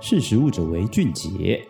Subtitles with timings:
[0.00, 1.66] 识时务者为俊杰。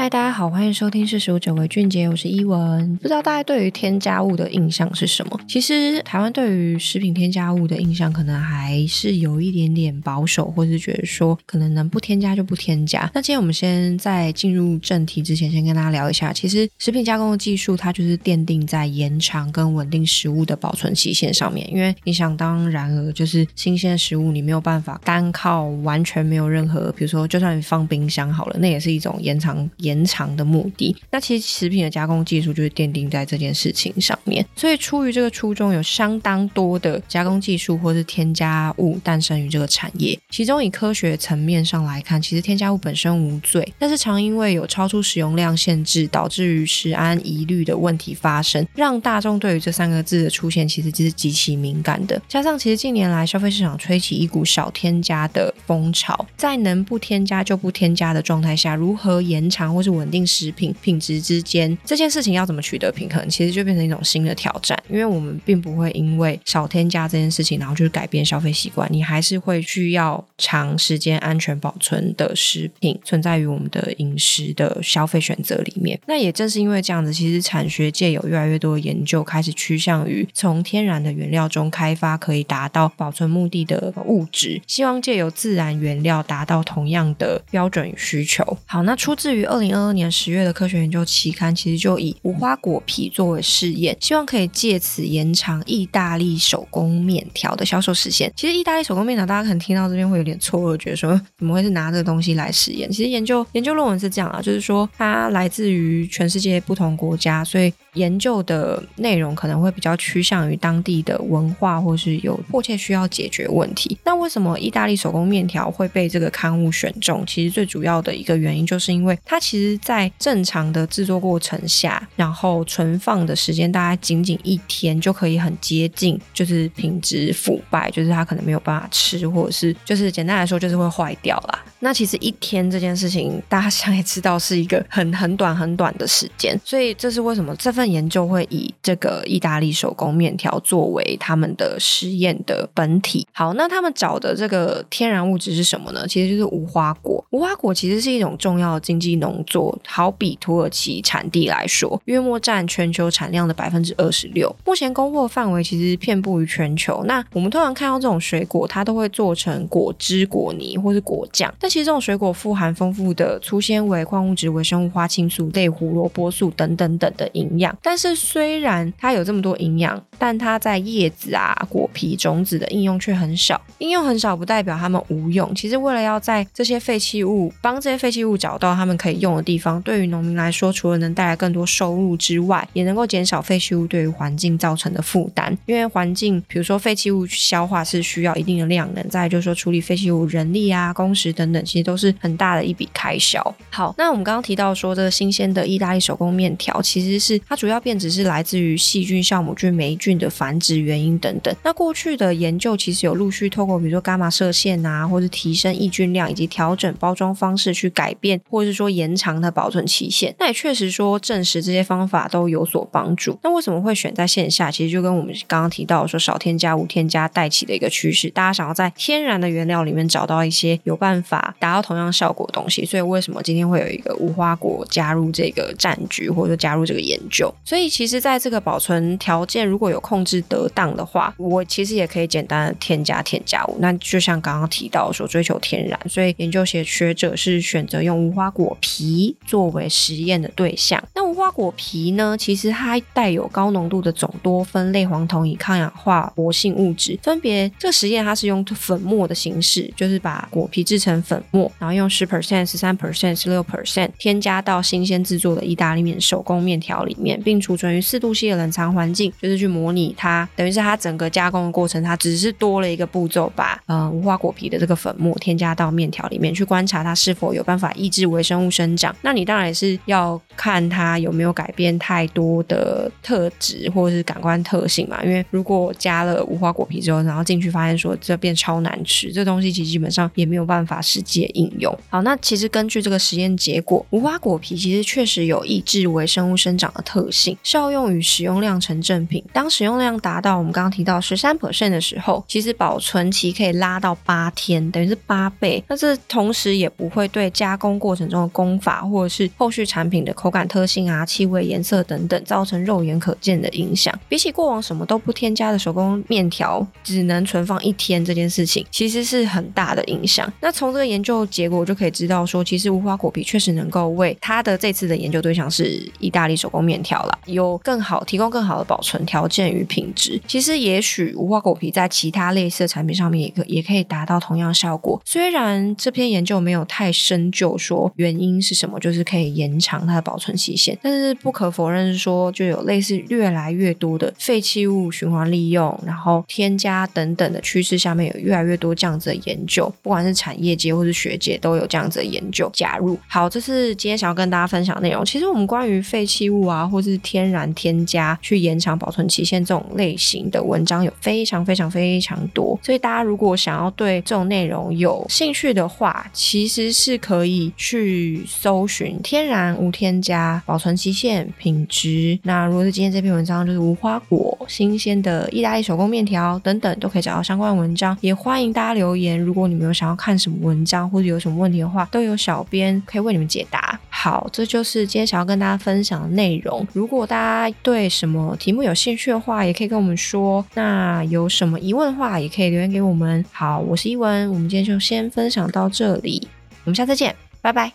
[0.00, 2.96] 嗨，大家好，欢迎收听《识食物者为俊杰》，我是依文。
[2.98, 5.40] 不知道大家对于添加物的印象是什么？
[5.48, 13.10] 其实台湾对于食品添加物的印象，可能还是有一点点保守，或是觉得说可能能不添加就不添加。
[13.12, 21.68] 那今天我们先在进入正题之前，先跟大家聊一下，其实食品加工的技术，它就是奠定在延长跟稳定食物的保存期限上面。
[21.72, 29.68] 因为你想当然了，就是新鲜食物，你没有办法单靠完全没有任何，比如说就算你放冰箱好了，那也是一种延长。
[29.88, 34.44] 延长的目的，那其实食品的加工技术就是奠定在这件事情上面。
[34.54, 40.18] 所以出于这个初衷，有相当多的加工技术或是添加物诞生于这个产业。
[40.30, 52.20] 其中以科学层面上来看，其实添加物本身无罪，但是常因为有超出使用量限制，导致于食安疑虑的问题发生，让大众对于这三个字的出现其实就是极其敏感的。
[52.28, 59.74] 加上其实近年来消费市场吹起一股少添加的风潮，在能不添加就不添加的状态下，如何延长？
[59.78, 64.76] 或是稳定食品品质之间这件事情要怎么取得平衡，其实就变成一种新的挑战。
[64.88, 75.96] 因为我们并不会因为少添加这件事情，然后就改变消费习惯，你还是会需要长时间安全保存的食品存在于我们的饮食的消费选择里面。
[76.08, 88.58] 那也正是因为这样子，其实产学界有越来越多的研究开始趋向于从天然的原料中开发可以达到保存目的的物质，希望借由自然原料达到同样的标准与需求。
[88.66, 89.67] 好，那出自于二零。
[89.68, 98.32] 二零二二年十月的科学研究期刊，其实就以无花果皮作为试验，希望可以借此延长意大利手工面条的销售时限。
[98.34, 102.90] 其实意大利手工面条，大家可能听到这边会有点错愕，觉得说怎么会是拿这个东西来实验？
[102.90, 107.72] 其实研究研究论文是这样啊，就是说它来自于全世界不同国家，所以。
[107.94, 113.98] 研究的内容可能会比较趋向于当地的文化，或是有迫切需要解决问题。
[114.04, 117.24] 那为什么意大利手工面条会被这个刊物选中？
[117.26, 131.64] 其实最主要的一个原因，就是因为它其，在正常的制作过程下，然后存放的时间大概仅仅一天，就可以很接近，就是品质腐败，就是它可能没有办法吃，或者是就是简单来说，就是会坏掉啦。
[131.80, 137.88] 那其实一天这件事情，大家想也知道是一个很很短很短的时间，所以这是为什么这份。
[137.88, 143.26] 研究会以这个意大利手工面条作为他们的实验的本体。
[143.32, 146.06] 好，那他们找的这个天然物质是什么呢？
[146.06, 147.17] 其实就是无花果。
[147.30, 154.54] 无花果其实是一种重要的经济农作，好比土耳其产地来说，约莫占全球产量的百分之二十六。
[154.64, 157.04] 目前供货范围其实遍布于全球。
[157.04, 161.52] 那我们通常看到这种水果，它都会做成果汁、果泥或是果酱。
[161.60, 167.76] 但其实这种水果富含丰富的粗纤维、矿物质、微生物、花青素、类胡萝卜素等等等的营养。
[167.82, 173.60] 但是虽然它有这么多营养，但它在叶子啊、果皮、种子的应用却很少。
[173.76, 175.54] 应用很少不代表它们无用。
[175.54, 185.56] 其实为了要在这些废弃物帮这些废弃物找到他们可以用的地方，对于农民来说，除了能带来更多收入之外，也能够减少废弃物对于环境造成的负担。
[185.66, 193.42] 因为环境，比如说废弃物消化是需要一定的量能，再就是说处理废弃物人力啊、工时等等，其实都是很大的一笔开销。
[193.70, 201.54] 好，那我们刚刚提到说这个新鲜的意大利手工面条，其实是它主要变质是来自于细菌、酵母菌、霉菌的繁殖原因等等。
[201.62, 210.34] 那过去的研究其实有陆续透过比如说伽马射线啊，或者提升抑菌量以及调整包包装方式去改变，或者是说延长的保存期限。
[210.38, 213.38] 那也确实说证实这些方法都有所帮助。
[213.42, 214.70] 那为什么会选在线下？
[214.70, 222.84] 其实就跟我们刚刚提到说少添加、无添加带起的一个趋势，大家想要在天然的原料里面找到一些有办法达到同样效果的东西。
[222.84, 227.50] 所以为什么今天会有一个无花果加入这个战局，或者说加入这个研究？
[227.64, 233.78] 所以其实，在这个保存条件如果有控制得当的话，我其实也可以简单的添加添加物。
[233.80, 241.02] 那就像刚刚提到说，追求天然，所以研究学学者是选择用无花果皮作为实验的对象。
[241.14, 247.16] 那无花果皮呢，其实它带有高浓度的总多酚类黄酮以抗氧化活性物质。
[247.22, 269.14] 分别这个实验它是用粉末的形式，就是把果皮制成粉末，然后用十 percent、十三 percent、十六 percent 添加到新鲜制作的意大利面手工面条里面，并储存于四度 C 的冷藏环境，就是去模拟它，等于是它整个加工的过程，它只是多了一个步骤，把呃无花果皮的这个粉末添加到面条里面去观察它是否有办法抑制微生物生长。
[269.20, 275.22] 那你当然也是要看它有没有改变太多的特质或者是感官特性嘛。
[275.22, 281.96] 因为如果加了无花果皮之后，然后进去发现说这变超难吃，这东西其实基本上也没有办法实际应用。
[282.08, 289.44] 好，那其实根据这个实验结果，无花果皮其实确实有抑制微生物生长的特性，效用与使用量成正比。
[289.52, 295.82] 当使用量达到我们刚刚提到十三 percent 的时候，其实保存期可以拉到八天，等于是八倍。
[295.88, 304.16] 那这同时也不会对加工过程中的工法或者是后续产品的口感特性啊、气味、颜色等等造成肉眼可见的影响。
[304.28, 310.50] 比起过往什么都不添加的手工面条，只能存放一天这件事情，其实是很大的影响。
[310.60, 320.40] 那从这个研究结果就可以知道说，其实无花果皮确实能够为它的这次的研究对象是意大利手工面条了，有更好提供更好的保存条件与品质。
[320.46, 325.20] 其实也许无花果皮在其他类似的产品上面也可也可以达到同样效果。
[325.24, 343.18] 虽然这篇研究没有太深究说原因是什么，就是可以延长它的保存期限，但是不可否认说就有类似越来越多的废弃物循环利用，然后添加等等的趋势下面有越来越多这样子的研究，不管是产业界或是学界都有这样子的研究加入。
[343.26, 345.24] 好，这是今天想要跟大家分享内容。
[345.24, 362.36] 其实我们关于废弃物啊，或是天然添加去延长保存期限这种类型的文章有非常非常非常多，所以大家如果想要对这种内容有兴趣的话，其其实是可以去搜寻天然无添加保存期限品质。
[362.42, 368.18] 那如果是今天这篇文章就是无花果新鲜的意大利手工面条等等，都可以找到相关文章。
[368.20, 373.97] 也欢迎大家留言，如果你们有想要看什么文章或者有什么问题的话，都有小编可以为你们解答。
[374.20, 376.84] 好，这就是今天想要跟大家分享的内容。
[376.92, 377.36] 如果大
[377.70, 380.66] 家对什么题目有兴趣的话，也可以跟我们说。
[380.74, 383.44] 那有什么疑问的话，也可以留言给我们。
[383.52, 386.48] 好，我是依文，我们今天就先分享到这里，
[386.84, 387.32] 我们下次见，
[387.62, 387.92] 拜拜。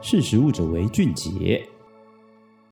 [0.00, 1.62] 识食物者为俊杰。